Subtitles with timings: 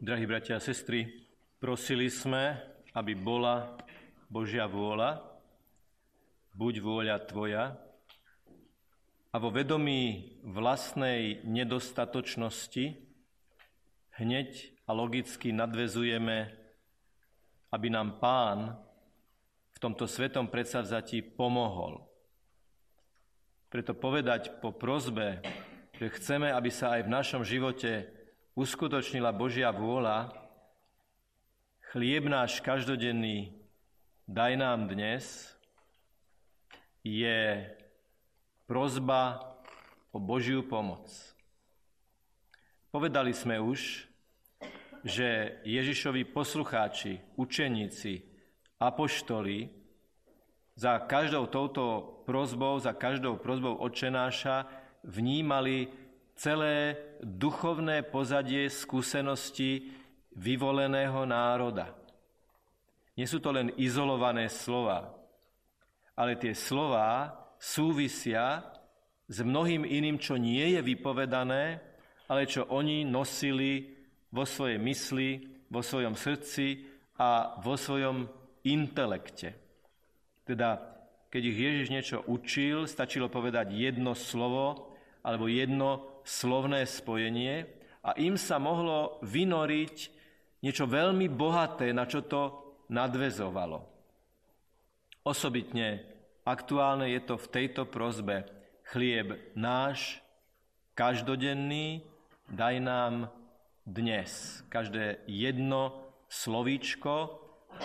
[0.00, 1.28] Drahí bratia a sestry,
[1.60, 2.56] prosili sme,
[2.96, 3.76] aby bola
[4.32, 5.20] Božia vôľa,
[6.56, 7.76] buď vôľa Tvoja,
[9.28, 12.96] a vo vedomí vlastnej nedostatočnosti
[14.16, 16.48] hneď a logicky nadvezujeme,
[17.68, 18.80] aby nám Pán
[19.76, 22.08] v tomto svetom predsavzatí pomohol.
[23.68, 25.44] Preto povedať po prozbe,
[26.00, 28.16] že chceme, aby sa aj v našom živote
[28.60, 30.36] uskutočnila Božia vôľa,
[31.88, 33.56] chlieb náš každodenný
[34.28, 35.56] daj nám dnes,
[37.00, 37.64] je
[38.68, 39.56] prozba
[40.12, 41.08] o Božiu pomoc.
[42.92, 44.04] Povedali sme už,
[45.08, 48.28] že Ježišovi poslucháči, učeníci,
[48.76, 49.72] apoštoli
[50.76, 54.68] za každou touto prozbou, za každou prozbou očenáša
[55.00, 55.88] vnímali
[56.40, 59.92] celé duchovné pozadie skúsenosti
[60.32, 61.92] vyvoleného národa.
[63.20, 65.12] Nie sú to len izolované slova,
[66.16, 68.64] ale tie slova súvisia
[69.28, 71.84] s mnohým iným, čo nie je vypovedané,
[72.32, 73.92] ale čo oni nosili
[74.32, 76.88] vo svojej mysli, vo svojom srdci
[77.20, 78.24] a vo svojom
[78.64, 79.60] intelekte.
[80.48, 80.80] Teda,
[81.28, 87.66] keď ich Ježiš niečo učil, stačilo povedať jedno slovo alebo jedno slovné spojenie
[88.04, 89.96] a im sa mohlo vynoriť
[90.64, 92.42] niečo veľmi bohaté, na čo to
[92.92, 93.84] nadvezovalo.
[95.24, 96.04] Osobitne
[96.48, 98.48] aktuálne je to v tejto prozbe.
[98.90, 100.18] Chlieb náš,
[100.98, 102.02] každodenný,
[102.50, 103.14] daj nám
[103.86, 104.64] dnes.
[104.66, 107.38] Každé jedno slovíčko,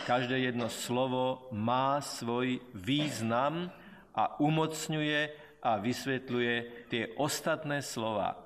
[0.09, 3.69] každé jedno slovo má svoj význam
[4.15, 8.37] a umocňuje a vysvetľuje tie ostatné slova.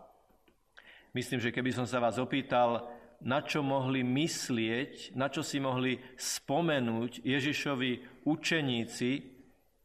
[1.11, 2.87] Myslím, že keby som sa vás opýtal,
[3.19, 9.11] na čo mohli myslieť, na čo si mohli spomenúť Ježišovi učeníci,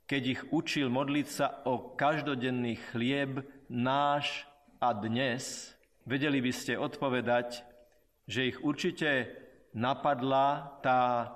[0.07, 4.47] keď ich učil modliť sa o každodenný chlieb náš
[4.79, 5.75] a dnes,
[6.07, 7.67] vedeli by ste odpovedať,
[8.31, 9.35] že ich určite
[9.75, 11.35] napadla tá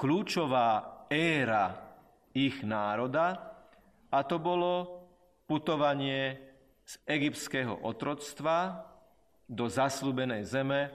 [0.00, 1.76] kľúčová éra
[2.32, 3.36] ich národa
[4.08, 4.95] a to bolo
[5.46, 6.38] putovanie
[6.86, 8.86] z egyptského otroctva
[9.46, 10.90] do zaslúbenej zeme,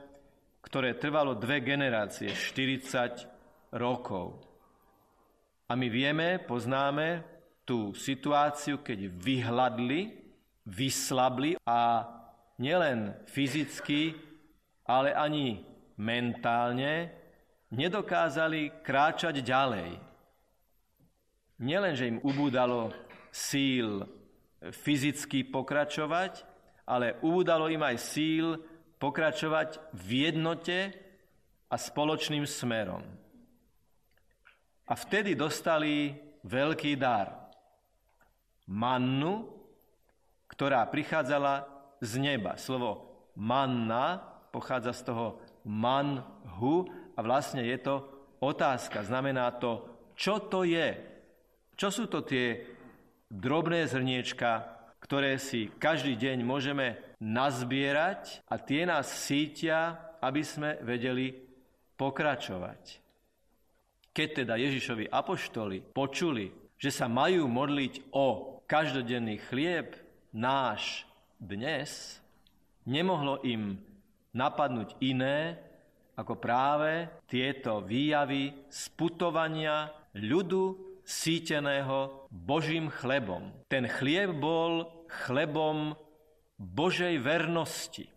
[0.64, 3.28] ktoré trvalo dve generácie, 40
[3.76, 4.40] rokov.
[5.72, 7.24] A my vieme, poznáme
[7.64, 10.20] tú situáciu, keď vyhladli,
[10.68, 12.04] vyslabli a
[12.60, 14.14] nielen fyzicky,
[14.84, 15.64] ale ani
[15.96, 17.16] mentálne
[17.72, 19.96] nedokázali kráčať ďalej.
[21.64, 22.92] Nielen, že im ubúdalo
[23.32, 24.04] síl
[24.70, 26.46] fyzicky pokračovať,
[26.86, 28.62] ale ubudalo im aj síl
[29.02, 30.94] pokračovať v jednote
[31.72, 33.02] a spoločným smerom.
[34.86, 36.14] A vtedy dostali
[36.46, 37.50] veľký dar.
[38.70, 39.50] Mannu,
[40.52, 41.66] ktorá prichádzala
[42.04, 42.60] z neba.
[42.60, 44.20] Slovo manna
[44.52, 45.28] pochádza z toho
[45.64, 46.86] manhu
[47.16, 47.96] a vlastne je to
[48.44, 49.08] otázka.
[49.08, 50.98] Znamená to, čo to je.
[51.80, 52.60] Čo sú to tie
[53.32, 54.68] drobné zrniečka,
[55.00, 61.32] ktoré si každý deň môžeme nazbierať a tie nás sítia, aby sme vedeli
[61.96, 63.00] pokračovať.
[64.12, 69.96] Keď teda Ježišovi apoštoli počuli, že sa majú modliť o každodenný chlieb
[70.36, 71.08] náš
[71.40, 72.20] dnes,
[72.84, 73.80] nemohlo im
[74.36, 75.56] napadnúť iné,
[76.20, 83.52] ako práve tieto výjavy sputovania ľudu síteného Božím chlebom.
[83.68, 84.88] Ten chlieb bol
[85.28, 86.00] chlebom
[86.56, 88.08] Božej vernosti.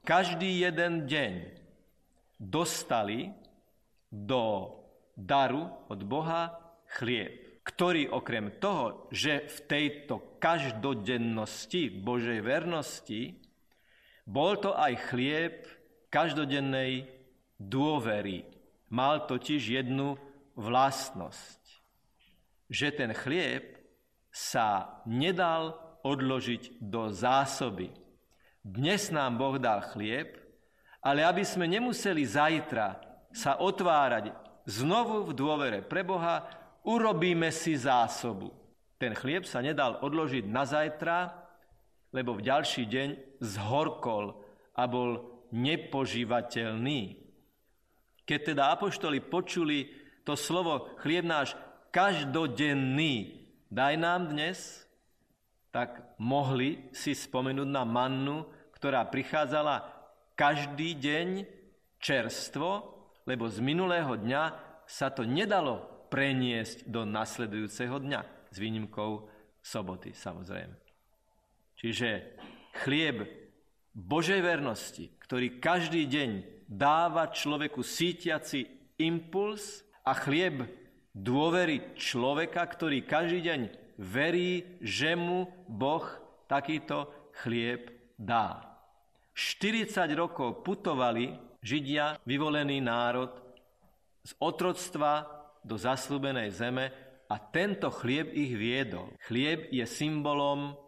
[0.00, 1.34] Každý jeden deň
[2.40, 3.36] dostali
[4.08, 4.72] do
[5.12, 6.56] daru od Boha
[6.96, 13.42] chlieb, ktorý okrem toho, že v tejto každodennosti Božej vernosti,
[14.24, 15.68] bol to aj chlieb
[16.08, 17.12] každodennej
[17.58, 18.46] dôvery.
[18.94, 20.14] Mal totiž jednu
[20.54, 21.65] vlastnosť
[22.66, 23.78] že ten chlieb
[24.30, 27.90] sa nedal odložiť do zásoby.
[28.62, 30.38] Dnes nám Boh dal chlieb,
[31.02, 32.98] ale aby sme nemuseli zajtra
[33.30, 34.34] sa otvárať
[34.66, 36.46] znovu v dôvere pre Boha,
[36.82, 38.50] urobíme si zásobu.
[38.98, 41.30] Ten chlieb sa nedal odložiť na zajtra,
[42.10, 43.08] lebo v ďalší deň
[43.44, 44.40] zhorkol
[44.74, 47.22] a bol nepožívateľný.
[48.26, 49.86] Keď teda apoštoli počuli
[50.26, 51.54] to slovo chlieb náš
[51.96, 53.40] každodenný
[53.72, 54.84] daj nám dnes,
[55.72, 58.44] tak mohli si spomenúť na mannu,
[58.76, 59.80] ktorá prichádzala
[60.36, 61.28] každý deň
[61.96, 64.42] čerstvo, lebo z minulého dňa
[64.84, 68.20] sa to nedalo preniesť do nasledujúceho dňa,
[68.52, 69.32] s výnimkou
[69.64, 70.76] soboty samozrejme.
[71.80, 72.36] Čiže
[72.84, 73.24] chlieb
[73.96, 76.30] Božej vernosti, ktorý každý deň
[76.68, 78.68] dáva človeku sítiaci
[79.00, 80.85] impuls a chlieb
[81.16, 83.60] dôvery človeka, ktorý každý deň
[83.96, 86.04] verí, že mu Boh
[86.44, 87.08] takýto
[87.40, 87.88] chlieb
[88.20, 88.60] dá.
[89.32, 93.32] 40 rokov putovali Židia, vyvolený národ,
[94.22, 95.26] z otroctva
[95.64, 96.92] do zaslúbenej zeme
[97.26, 99.10] a tento chlieb ich viedol.
[99.26, 100.78] Chlieb je symbolom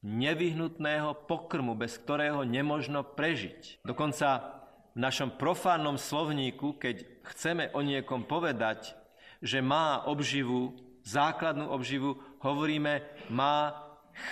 [0.00, 3.82] nevyhnutného pokrmu, bez ktorého nemožno prežiť.
[3.84, 4.60] Dokonca
[4.94, 7.04] v našom profánnom slovníku, keď
[7.34, 8.99] chceme o niekom povedať,
[9.40, 13.02] že má obživu, základnú obživu, hovoríme,
[13.32, 13.72] má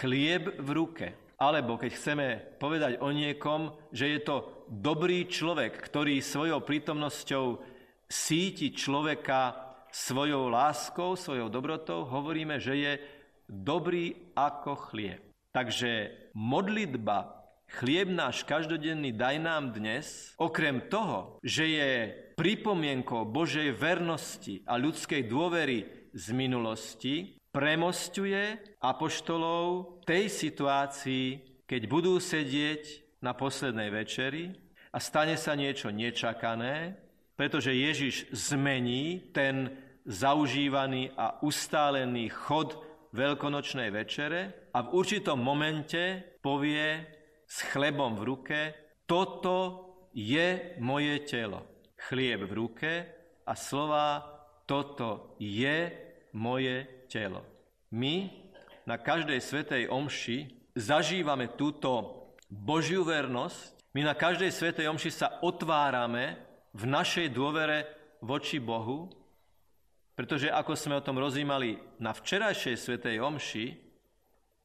[0.00, 1.06] chlieb v ruke.
[1.38, 2.26] Alebo keď chceme
[2.58, 7.62] povedať o niekom, že je to dobrý človek, ktorý svojou prítomnosťou
[8.10, 12.92] síti človeka svojou láskou, svojou dobrotou, hovoríme, že je
[13.48, 15.22] dobrý ako chlieb.
[15.54, 17.37] Takže modlitba
[17.68, 21.90] Chlieb náš každodenný daj nám dnes, okrem toho, že je
[22.32, 31.26] pripomienkou Božej vernosti a ľudskej dôvery z minulosti, premostuje apoštolov tej situácii,
[31.68, 34.48] keď budú sedieť na poslednej večeri
[34.88, 36.96] a stane sa niečo nečakané,
[37.36, 39.76] pretože Ježiš zmení ten
[40.08, 42.80] zaužívaný a ustálený chod
[43.12, 47.17] veľkonočnej večere a v určitom momente povie
[47.48, 48.60] s chlebom v ruke,
[49.08, 51.64] toto je moje telo.
[51.96, 52.92] Chlieb v ruke
[53.48, 54.20] a slova,
[54.68, 55.88] toto je
[56.36, 57.40] moje telo.
[57.88, 58.28] My
[58.84, 66.36] na každej svetej omši zažívame túto Božiu vernosť, my na každej svetej omši sa otvárame
[66.76, 67.88] v našej dôvere
[68.20, 69.08] voči Bohu,
[70.12, 73.66] pretože ako sme o tom rozímali na včerajšej svetej omši,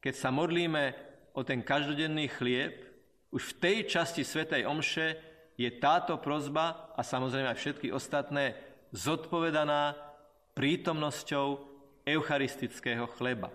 [0.04, 0.92] keď sa modlíme
[1.34, 2.86] o ten každodenný chlieb,
[3.34, 5.18] už v tej časti svetej omše
[5.58, 8.54] je táto prozba a samozrejme aj všetky ostatné
[8.94, 9.98] zodpovedaná
[10.54, 11.46] prítomnosťou
[12.06, 13.50] eucharistického chleba.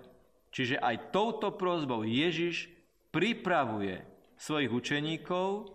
[0.52, 2.68] Čiže aj touto prozbou Ježiš
[3.16, 4.04] pripravuje
[4.36, 5.72] svojich učeníkov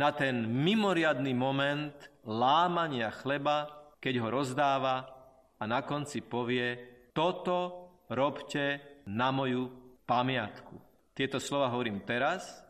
[0.00, 3.68] na ten mimoriadný moment lámania chleba,
[4.00, 5.10] keď ho rozdáva
[5.58, 6.78] a na konci povie,
[7.12, 8.80] toto robte
[9.10, 9.68] na moju
[10.06, 10.87] pamiatku.
[11.18, 12.62] Tieto slova hovorím teraz,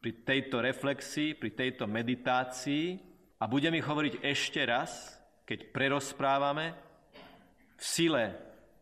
[0.00, 2.96] pri tejto reflexii, pri tejto meditácii
[3.36, 6.72] a budem ich hovoriť ešte raz, keď prerozprávame
[7.76, 8.32] v sile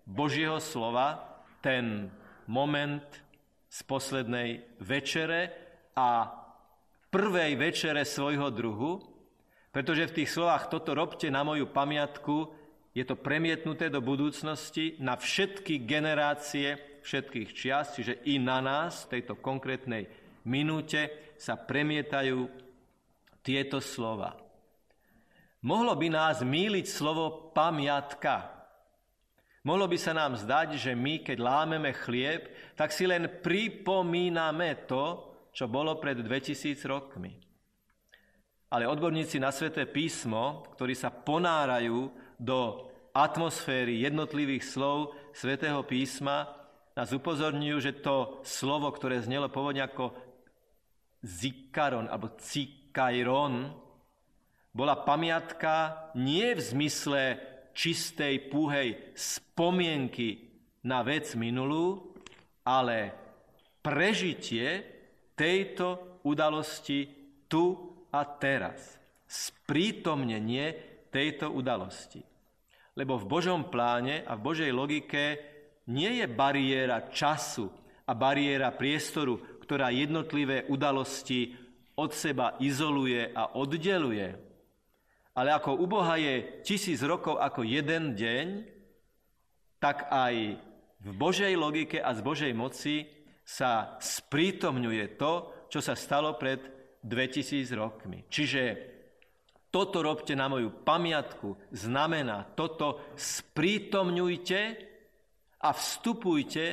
[0.07, 2.07] Božieho slova ten
[2.47, 3.03] moment
[3.67, 5.59] z poslednej večere
[5.99, 6.31] a
[7.11, 9.03] prvej večere svojho druhu,
[9.75, 12.47] pretože v tých slovách toto robte na moju pamiatku
[12.95, 19.19] je to premietnuté do budúcnosti na všetky generácie všetkých čias, čiže i na nás v
[19.19, 20.07] tejto konkrétnej
[20.47, 22.49] minúte sa premietajú
[23.41, 24.37] tieto slova.
[25.61, 28.61] Mohlo by nás míliť slovo pamiatka,
[29.61, 35.37] Mohlo by sa nám zdať, že my, keď lámeme chlieb, tak si len pripomíname to,
[35.53, 37.37] čo bolo pred 2000 rokmi.
[38.73, 42.09] Ale odborníci na Sveté písmo, ktorí sa ponárajú
[42.41, 46.60] do atmosféry jednotlivých slov Svetého písma,
[46.97, 50.11] nás upozorňujú, že to slovo, ktoré znelo pôvodne ako
[51.23, 53.71] zikaron alebo cikajron,
[54.71, 57.23] bola pamiatka nie v zmysle
[57.75, 60.51] čistej, púhej spomienky
[60.87, 62.15] na vec minulú,
[62.63, 63.13] ale
[63.83, 64.85] prežitie
[65.35, 67.09] tejto udalosti
[67.51, 67.77] tu
[68.15, 68.99] a teraz.
[69.27, 70.75] Sprítomnenie
[71.11, 72.23] tejto udalosti.
[72.99, 75.23] Lebo v Božom pláne a v Božej logike
[75.89, 77.71] nie je bariéra času
[78.05, 81.55] a bariéra priestoru, ktorá jednotlivé udalosti
[81.95, 84.51] od seba izoluje a oddeluje,
[85.37, 88.47] ale ako u Boha je tisíc rokov ako jeden deň,
[89.79, 90.59] tak aj
[91.01, 93.09] v Božej logike a z Božej moci
[93.47, 95.33] sa sprítomňuje to,
[95.73, 96.61] čo sa stalo pred
[97.01, 98.29] 2000 rokmi.
[98.29, 98.63] Čiže
[99.71, 104.90] toto robte na moju pamiatku, znamená toto sprítomňujte
[105.61, 106.65] a vstupujte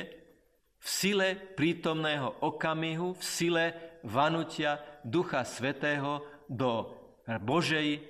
[0.78, 3.64] v sile prítomného okamihu, v sile
[4.06, 8.00] vanutia Ducha Svetého do Božej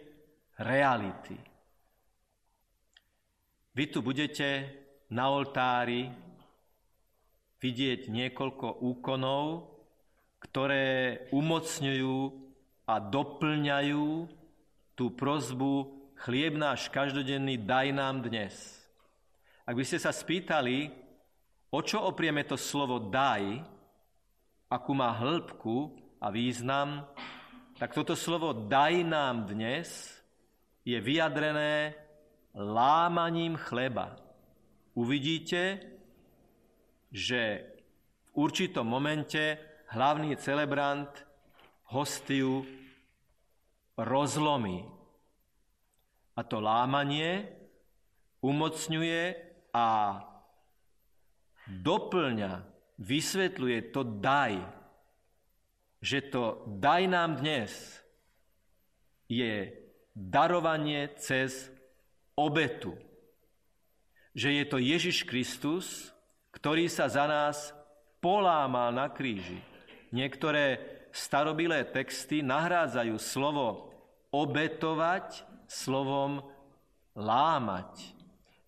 [0.63, 1.35] reality.
[3.75, 4.75] Vy tu budete
[5.11, 6.11] na oltári
[7.59, 9.67] vidieť niekoľko úkonov,
[10.39, 12.19] ktoré umocňujú
[12.87, 14.09] a doplňajú
[14.95, 15.73] tú prozbu
[16.19, 18.78] chlieb náš každodenný daj nám dnes.
[19.69, 20.89] Ak by ste sa spýtali,
[21.69, 23.61] o čo oprieme to slovo daj,
[24.73, 25.93] akú má hĺbku
[26.25, 27.05] a význam,
[27.77, 30.09] tak toto slovo daj nám dnes
[30.89, 31.93] je vyjadrené
[32.57, 34.17] lámaním chleba.
[34.97, 35.85] Uvidíte,
[37.13, 37.69] že
[38.25, 39.61] v určitom momente
[39.93, 41.13] hlavný celebrant
[41.93, 42.65] hostiu
[44.01, 44.89] rozlomí.
[46.33, 47.53] A to lámanie
[48.41, 49.48] umocňuje
[49.79, 49.87] a
[51.71, 52.67] doplňa,
[52.99, 54.59] vysvetľuje to daj,
[56.03, 57.71] že to daj nám dnes
[59.31, 59.71] je
[60.19, 61.71] darovanie cez
[62.35, 62.99] obetu.
[64.35, 66.11] Že je to Ježiš Kristus,
[66.51, 67.71] ktorý sa za nás
[68.19, 69.63] polámal na kríži.
[70.11, 70.81] Niektoré
[71.15, 73.95] starobilé texty nahrádzajú slovo
[74.33, 76.43] obetovať slovom
[77.13, 78.18] lámať.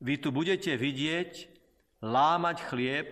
[0.00, 1.32] Vy tu budete vidieť
[2.00, 3.08] lámať chlieb,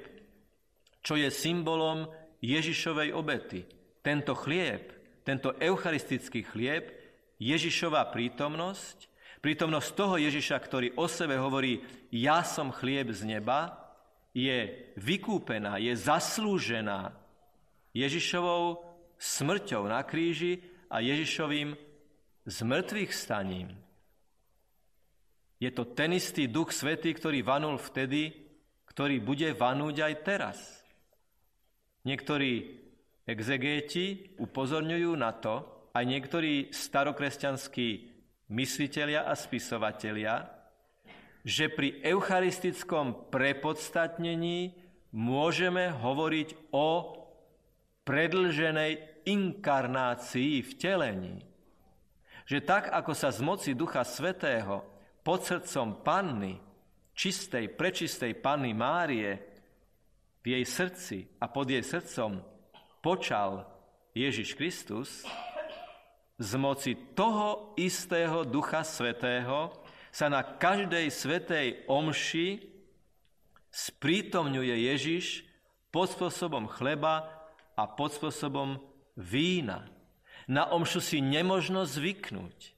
[1.04, 2.08] čo je symbolom
[2.40, 3.68] Ježišovej obety.
[4.00, 4.92] Tento chlieb,
[5.24, 6.88] tento eucharistický chlieb,
[7.36, 9.06] Ježišová prítomnosť,
[9.44, 13.88] prítomnosť toho Ježiša, ktorý o sebe hovorí, ja som chlieb z neba,
[14.32, 17.12] je vykúpená, je zaslúžená
[17.92, 18.84] Ježišovou
[19.18, 21.74] smrťou na kríži a Ježišovým
[22.46, 23.74] zmrtvých staním.
[25.58, 28.30] Je to ten istý duch svetý, ktorý vanul vtedy,
[28.86, 30.58] ktorý bude vanúť aj teraz.
[32.06, 32.78] Niektorí
[33.26, 37.88] exegéti upozorňujú na to, aj niektorí starokresťanskí
[38.54, 40.46] myslitelia a spisovatelia,
[41.42, 44.78] že pri eucharistickom prepodstatnení
[45.10, 47.18] môžeme hovoriť o
[48.06, 51.36] predlženej inkarnácii v telení.
[52.48, 56.56] Že tak, ako sa z moci Ducha Svetého pod srdcom panny,
[57.14, 59.48] čistej, prečistej panny Márie,
[60.38, 62.40] v jej srdci a pod jej srdcom
[63.02, 63.66] počal
[64.14, 65.26] Ježiš Kristus,
[66.38, 69.74] z moci toho istého Ducha Svetého
[70.14, 72.62] sa na každej svetej omši
[73.74, 75.42] sprítomňuje Ježiš
[75.90, 77.26] pod spôsobom chleba
[77.74, 78.78] a pod spôsobom
[79.18, 79.90] vína.
[80.46, 82.77] Na omšu si nemožno zvyknúť.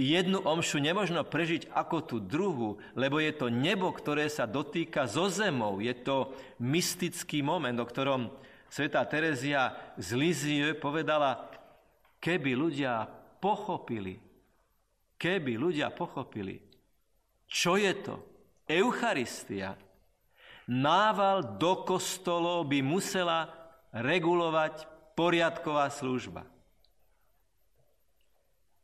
[0.00, 5.28] Jednu omšu nemožno prežiť ako tú druhú, lebo je to nebo, ktoré sa dotýka zo
[5.28, 5.76] zemou.
[5.84, 8.32] Je to mystický moment, o ktorom
[8.72, 11.52] sveta Terezia z Lizie povedala,
[12.16, 13.04] keby ľudia
[13.44, 14.16] pochopili,
[15.20, 16.64] keby ľudia pochopili,
[17.44, 18.14] čo je to
[18.64, 19.76] Eucharistia,
[20.64, 23.52] nával do kostolov by musela
[23.92, 26.46] regulovať poriadková služba.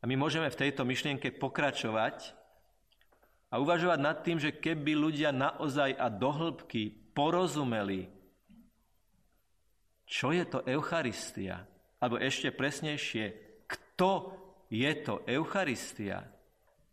[0.06, 2.30] My môžeme v tejto myšlienke pokračovať
[3.50, 8.06] a uvažovať nad tým, že keby ľudia naozaj a dohlbky porozumeli,
[10.06, 11.66] čo je to Eucharistia,
[11.98, 13.25] alebo ešte presnejšie,
[13.66, 14.30] kto
[14.70, 16.22] je to Eucharistia,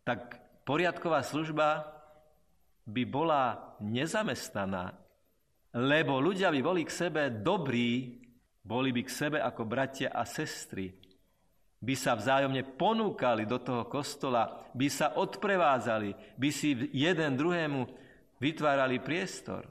[0.02, 1.86] tak poriadková služba
[2.90, 5.04] by bola nezamestnaná
[5.74, 8.22] lebo ľudia by boli k sebe dobrí,
[8.62, 10.94] boli by k sebe ako bratia a sestry,
[11.84, 17.84] by sa vzájomne ponúkali do toho kostola, by sa odprevádzali, by si jeden druhému
[18.40, 19.68] vytvárali priestor.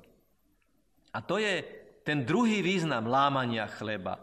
[1.14, 1.66] A to je
[2.06, 4.22] ten druhý význam lámania chleba.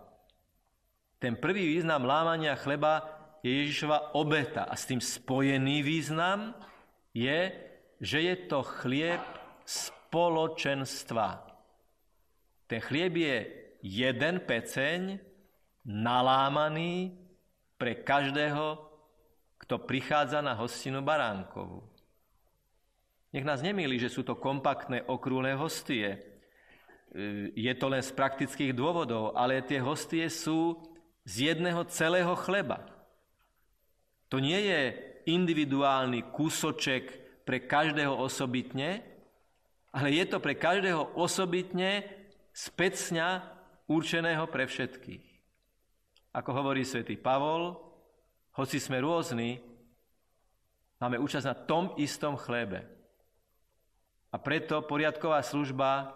[1.21, 3.05] Ten prvý význam lámania chleba
[3.43, 6.55] je Ježišova obeta a s tým spojený význam
[7.13, 7.53] je,
[8.01, 9.21] že je to chlieb
[9.67, 11.45] spoločenstva.
[12.65, 13.37] Ten chlieb je
[13.85, 15.21] jeden peceň
[15.85, 17.20] nalámaný
[17.81, 18.77] pre každého,
[19.65, 21.81] kto prichádza na hostinu baránkovú.
[23.33, 26.13] Nech nás nemýli, že sú to kompaktné okrúhle hostie.
[26.13, 26.19] E,
[27.57, 30.77] je to len z praktických dôvodov, ale tie hostie sú
[31.25, 32.85] z jedného celého chleba.
[34.29, 34.81] To nie je
[35.31, 37.17] individuálny kúsoček
[37.49, 39.01] pre každého osobitne,
[39.95, 42.05] ale je to pre každého osobitne
[42.51, 43.47] z pecňa
[43.87, 45.30] určeného pre všetkých.
[46.31, 47.75] Ako hovorí svätý Pavol,
[48.55, 49.59] hoci sme rôzni,
[51.03, 52.87] máme účasť na tom istom chlebe.
[54.31, 56.15] A preto poriadková služba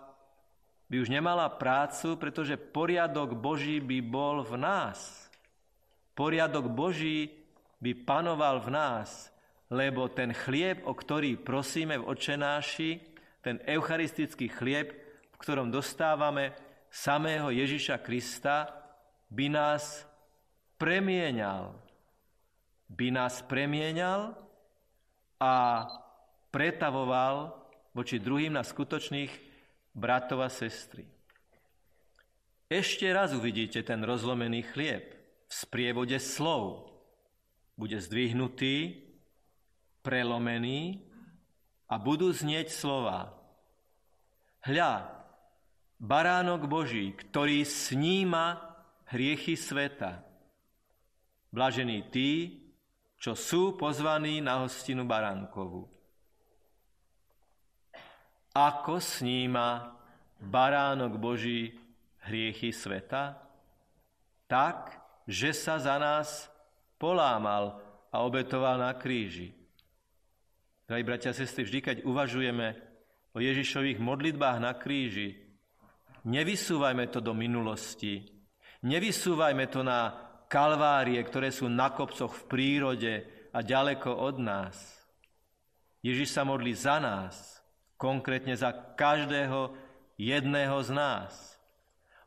[0.87, 5.27] by už nemala prácu, pretože poriadok Boží by bol v nás.
[6.15, 7.35] Poriadok Boží
[7.83, 9.35] by panoval v nás,
[9.67, 13.03] lebo ten chlieb, o ktorý prosíme v očenáši,
[13.43, 14.95] ten eucharistický chlieb,
[15.35, 16.55] v ktorom dostávame
[16.87, 18.84] samého Ježiša Krista,
[19.31, 20.05] by nás
[20.77, 21.73] premieňal.
[22.95, 24.37] by nás premieňal
[25.41, 25.55] a
[26.55, 27.57] pretavoval
[27.91, 29.33] voči druhým na skutočných
[29.95, 31.07] bratov a sestry.
[32.71, 35.15] Ešte raz uvidíte ten rozlomený chlieb
[35.47, 36.91] v sprievode slov.
[37.75, 39.03] Bude zdvihnutý,
[40.07, 41.03] prelomený
[41.91, 43.35] a budú znieť slova.
[44.65, 45.11] Hľa,
[45.99, 48.74] baránok Boží, ktorý sníma
[49.11, 50.25] hriechy sveta.
[51.53, 52.61] Blažení tí,
[53.21, 55.89] čo sú pozvaní na hostinu baránkovú.
[58.55, 59.97] Ako sníma
[60.39, 61.75] baránok Boží
[62.29, 63.41] hriechy sveta?
[64.47, 64.95] Tak,
[65.27, 66.53] že sa za nás
[67.01, 67.81] polámal
[68.13, 69.51] a obetoval na kríži.
[70.85, 72.77] Drahí bratia a sestry, vždy, keď uvažujeme
[73.33, 75.41] o Ježišových modlitbách na kríži,
[76.29, 78.23] nevysúvajme to do minulosti,
[78.85, 80.13] nevysúvajme to na
[80.47, 83.13] kalvárie, ktoré sú na kopcoch v prírode
[83.51, 84.77] a ďaleko od nás.
[86.05, 87.65] Ježiš sa modlí za nás,
[87.97, 89.73] konkrétne za každého
[90.21, 91.33] jedného z nás.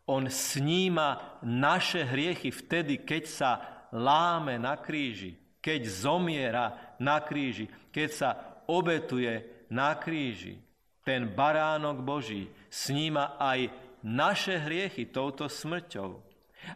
[0.10, 3.52] On sníma naše hriechy vtedy, keď sa
[3.94, 8.30] láme na kríži, keď zomiera na kríži, keď sa
[8.66, 10.58] obetuje na kríži.
[11.04, 13.72] Ten baránok Boží sníma aj
[14.04, 16.27] naše hriechy touto smrťou.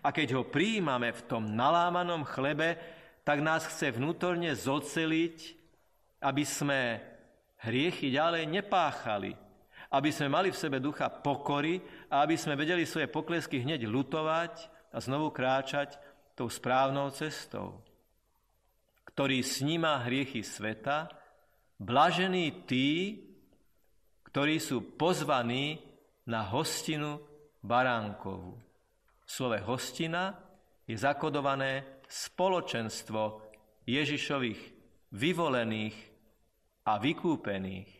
[0.02, 2.78] A keď ho prijímame v tom nalámanom chlebe,
[3.22, 5.38] tak nás chce vnútorne zoceliť,
[6.22, 7.02] aby sme
[7.62, 9.34] hriechy ďalej nepáchali,
[9.94, 14.54] aby sme mali v sebe ducha pokory a aby sme vedeli svoje poklesky hneď lutovať
[14.94, 15.98] a znovu kráčať
[16.34, 17.82] tou správnou cestou
[19.12, 21.12] ktorý sníma hriechy sveta,
[21.76, 23.20] blažení tí,
[24.24, 25.84] ktorí sú pozvaní
[26.24, 27.20] na hostinu
[27.60, 28.56] baránkovú.
[29.32, 30.36] Slove hostina
[30.84, 33.39] je zakodované spoločenstvo
[33.88, 34.62] Ježišových
[35.15, 35.96] vyvolených
[36.84, 37.91] a vykúpených.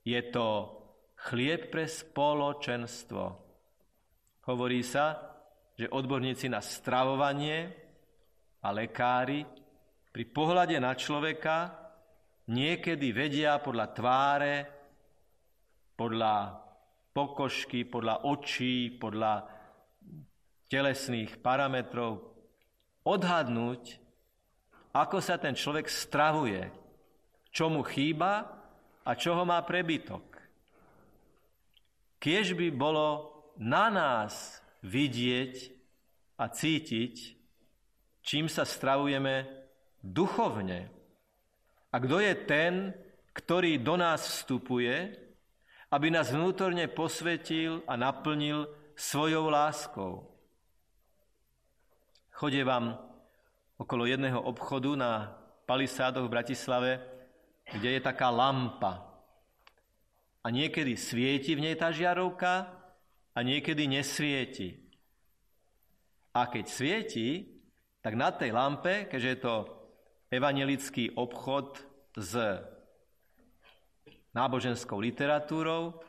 [0.00, 0.48] Je to
[1.28, 3.22] chlieb pre spoločenstvo.
[4.48, 5.20] Hovorí sa,
[5.76, 7.76] že odborníci na stravovanie
[8.64, 9.44] a lekári
[10.08, 11.68] pri pohľade na človeka
[12.48, 14.56] niekedy vedia podľa tváre,
[16.00, 16.64] podľa
[17.12, 19.59] pokožky, podľa očí, podľa
[20.70, 22.22] telesných parametrov
[23.02, 23.98] odhadnúť,
[24.94, 26.70] ako sa ten človek stravuje,
[27.50, 28.46] čo mu chýba
[29.02, 30.22] a čo ho má prebytok.
[32.22, 35.54] Kiež by bolo na nás vidieť
[36.38, 37.14] a cítiť,
[38.22, 39.48] čím sa stravujeme
[40.00, 40.88] duchovne.
[41.90, 42.94] A kto je ten,
[43.34, 45.16] ktorý do nás vstupuje,
[45.90, 50.30] aby nás vnútorne posvetil a naplnil svojou láskou.
[52.40, 52.96] Chodie vám
[53.76, 55.28] okolo jedného obchodu na
[55.68, 56.96] palisádoch v Bratislave,
[57.68, 59.04] kde je taká lampa.
[60.40, 62.64] A niekedy svieti v nej tá žiarovka
[63.36, 64.72] a niekedy nesvieti.
[66.32, 67.60] A keď svieti,
[68.00, 69.54] tak na tej lampe, keďže je to
[70.32, 71.76] evangelický obchod
[72.16, 72.40] s
[74.32, 76.00] náboženskou literatúrou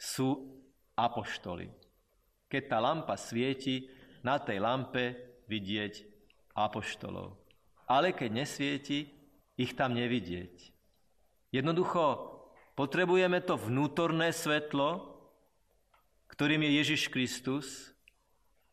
[0.00, 0.48] sú
[0.96, 1.68] apoštoli.
[2.48, 3.92] Keď tá lampa svieti,
[4.26, 5.14] na tej lampe
[5.46, 6.02] vidieť
[6.58, 7.38] apoštolov.
[7.86, 9.06] Ale keď nesvieti,
[9.54, 10.74] ich tam nevidieť.
[11.54, 12.34] Jednoducho
[12.74, 15.14] potrebujeme to vnútorné svetlo,
[16.26, 17.94] ktorým je Ježiš Kristus,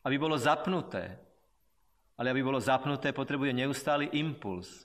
[0.04, 1.16] aby bolo zapnuté,
[2.18, 4.84] ale aby bolo zapnuté, potrebuje neustály impuls.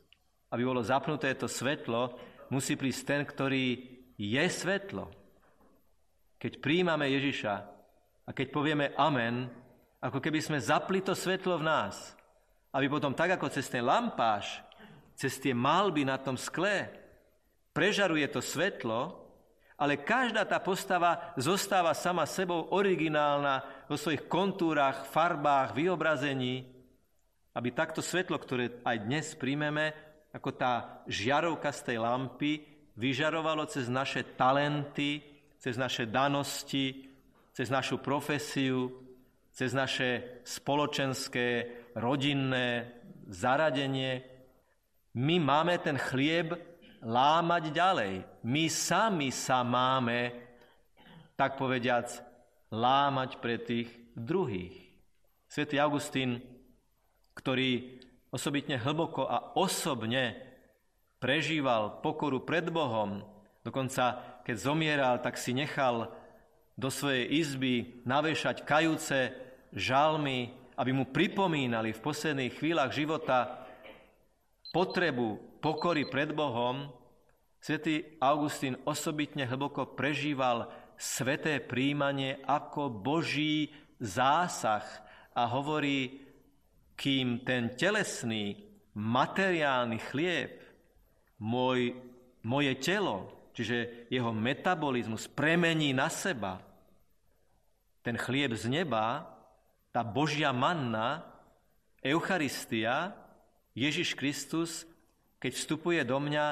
[0.50, 2.16] Aby bolo zapnuté to svetlo,
[2.50, 5.12] musí prísť ten, ktorý je svetlo.
[6.40, 7.54] Keď príjmame Ježiša
[8.26, 9.52] a keď povieme amen,
[10.00, 12.16] ako keby sme zapli to svetlo v nás,
[12.72, 14.64] aby potom tak ako cez ten lampáš,
[15.20, 16.88] cez tie malby na tom skle,
[17.76, 19.20] prežaruje to svetlo,
[19.80, 26.68] ale každá tá postava zostáva sama sebou originálna vo svojich kontúrach, farbách, vyobrazení,
[27.56, 29.96] aby takto svetlo, ktoré aj dnes príjmeme,
[30.36, 32.52] ako tá žiarovka z tej lampy,
[33.00, 35.24] vyžarovalo cez naše talenty,
[35.60, 37.08] cez naše danosti,
[37.56, 39.09] cez našu profesiu,
[39.60, 41.68] cez naše spoločenské,
[42.00, 42.96] rodinné
[43.28, 44.24] zaradenie.
[45.20, 46.56] My máme ten chlieb
[47.04, 48.14] lámať ďalej.
[48.48, 50.32] My sami sa máme,
[51.36, 52.08] tak povediac,
[52.72, 54.80] lámať pre tých druhých.
[55.52, 56.40] Svetý Augustín
[57.40, 58.04] ktorý
[58.36, 60.36] osobitne hlboko a osobne
[61.24, 63.24] prežíval pokoru pred Bohom,
[63.64, 66.12] dokonca keď zomieral, tak si nechal
[66.76, 69.32] do svojej izby navešať kajúce
[69.74, 73.68] žalmy, aby mu pripomínali v posledných chvíľach života
[74.72, 76.88] potrebu pokory pred Bohom,
[77.60, 84.84] svätý Augustín osobitne hlboko prežíval sveté príjmanie ako Boží zásah
[85.36, 86.24] a hovorí,
[87.00, 88.60] kým ten telesný,
[88.96, 90.60] materiálny chlieb,
[91.40, 91.96] môj,
[92.44, 96.60] moje telo, čiže jeho metabolizmus premení na seba,
[98.04, 99.39] ten chlieb z neba,
[99.90, 101.26] tá Božia manna,
[102.00, 103.14] Eucharistia,
[103.76, 104.86] Ježiš Kristus,
[105.40, 106.46] keď vstupuje do mňa,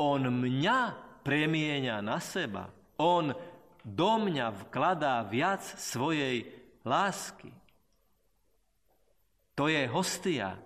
[0.00, 0.78] on mňa
[1.22, 2.72] premieňa na seba.
[2.96, 3.32] On
[3.84, 6.48] do mňa vkladá viac svojej
[6.84, 7.52] lásky.
[9.56, 10.56] To je hostia,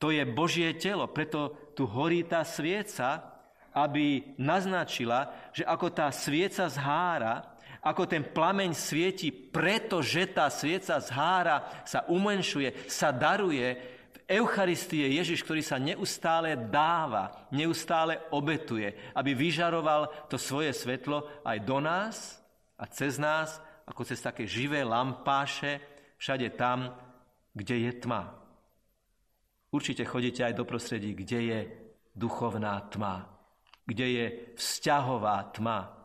[0.00, 3.28] to je Božie telo, preto tu horí tá svieca,
[3.76, 7.51] aby naznačila, že ako tá svieca zhára,
[7.82, 13.74] ako ten plameň svieti, pretože tá svieca zhára, sa umenšuje, sa daruje,
[14.22, 21.42] v Eucharistii je Ježiš, ktorý sa neustále dáva, neustále obetuje, aby vyžaroval to svoje svetlo
[21.42, 22.38] aj do nás
[22.78, 25.82] a cez nás, ako cez také živé lampáše,
[26.22, 26.94] všade tam,
[27.50, 28.30] kde je tma.
[29.74, 31.60] Určite chodíte aj do prostredí, kde je
[32.14, 33.26] duchovná tma,
[33.90, 35.98] kde je vzťahová tma,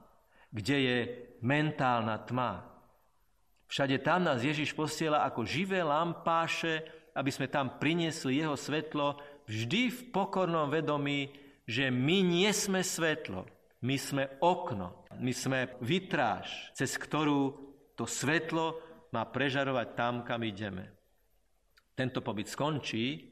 [0.49, 0.97] kde je
[1.41, 2.65] mentálna tma.
[3.67, 9.19] Všade tam nás Ježiš posiela ako živé lampáše, aby sme tam priniesli jeho svetlo
[9.49, 11.33] vždy v pokornom vedomí,
[11.67, 13.43] že my nie sme svetlo,
[13.83, 17.53] my sme okno, my sme vitráž, cez ktorú
[17.97, 18.79] to svetlo
[19.11, 20.97] má prežarovať tam, kam ideme
[21.97, 23.25] tento pobyt skončí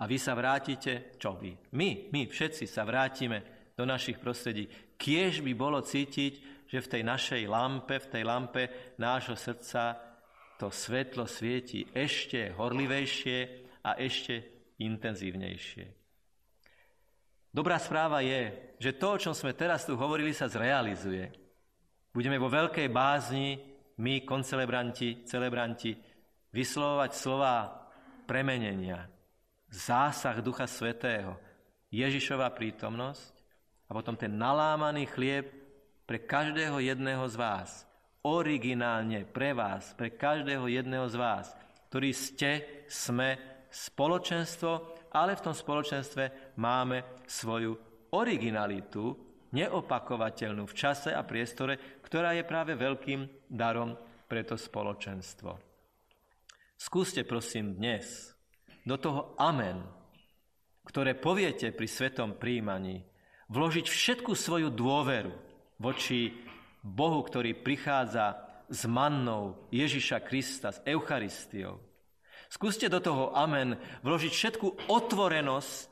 [0.00, 1.52] a vy sa vrátite, čo vy?
[1.76, 4.64] My, my všetci sa vrátime do našich prostredí.
[4.96, 8.62] Kiež by bolo cítiť, že v tej našej lampe, v tej lampe
[8.96, 10.00] nášho srdca
[10.56, 13.38] to svetlo svieti ešte horlivejšie
[13.84, 14.40] a ešte
[14.80, 15.84] intenzívnejšie.
[17.52, 21.28] Dobrá správa je, že to, o čom sme teraz tu hovorili, sa zrealizuje.
[22.08, 23.60] Budeme vo veľkej bázni,
[24.00, 25.92] my, koncelebranti, celebranti,
[26.56, 27.68] vyslovovať slova
[28.24, 29.04] premenenia,
[29.68, 31.36] zásah Ducha Svetého,
[31.92, 33.32] Ježišova prítomnosť
[33.84, 35.61] a potom ten nalámaný chlieb
[36.12, 37.88] pre každého jedného z vás.
[38.28, 41.56] Originálne pre vás, pre každého jedného z vás,
[41.88, 43.40] ktorí ste, sme
[43.72, 47.72] spoločenstvo, ale v tom spoločenstve máme svoju
[48.12, 49.16] originalitu,
[49.56, 53.96] neopakovateľnú v čase a priestore, ktorá je práve veľkým darom
[54.28, 55.56] pre to spoločenstvo.
[56.76, 58.36] Skúste prosím dnes
[58.84, 59.80] do toho amen,
[60.84, 63.00] ktoré poviete pri svetom príjmaní,
[63.48, 65.51] vložiť všetku svoju dôveru
[65.82, 66.30] voči
[66.78, 68.38] Bohu, ktorý prichádza
[68.70, 71.82] s mannou Ježiša Krista, s Eucharistiou.
[72.46, 73.74] Skúste do toho amen
[74.06, 75.90] vložiť všetku otvorenosť,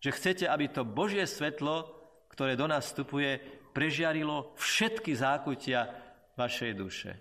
[0.00, 1.86] že chcete, aby to Božie svetlo,
[2.32, 3.38] ktoré do nás vstupuje,
[3.70, 5.86] prežiarilo všetky zákutia
[6.34, 7.12] vašej duše.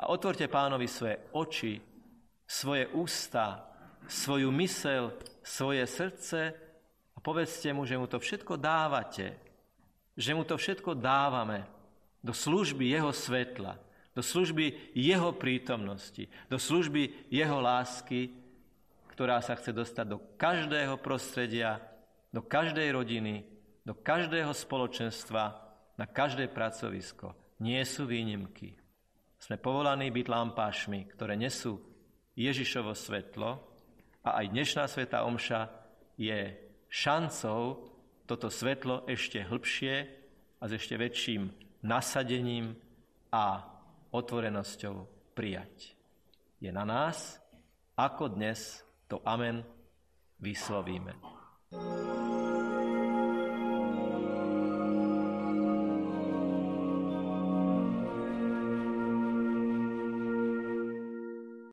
[0.00, 1.72] A otvorte pánovi svoje oči,
[2.44, 3.62] svoje ústa,
[4.10, 6.40] svoju mysel, svoje srdce
[7.14, 9.49] a povedzte mu, že mu to všetko dávate,
[10.20, 11.64] že mu to všetko dávame
[12.20, 13.80] do služby jeho svetla,
[14.12, 18.36] do služby jeho prítomnosti, do služby jeho lásky,
[19.16, 21.80] ktorá sa chce dostať do každého prostredia,
[22.28, 23.48] do každej rodiny,
[23.80, 25.56] do každého spoločenstva,
[25.96, 27.32] na každé pracovisko.
[27.60, 28.76] Nie sú výnimky.
[29.40, 31.80] Sme povolaní byť lampášmi, ktoré nesú
[32.36, 33.56] Ježišovo svetlo
[34.20, 35.72] a aj dnešná sveta omša
[36.20, 36.52] je
[36.92, 37.89] šancou
[38.30, 39.94] toto svetlo ešte hlbšie
[40.62, 41.50] a s ešte väčším
[41.82, 42.78] nasadením
[43.34, 43.66] a
[44.14, 45.98] otvorenosťou prijať.
[46.62, 47.42] Je na nás,
[47.98, 49.66] ako dnes to amen
[50.38, 51.10] vyslovíme.
[51.70, 52.29] thank you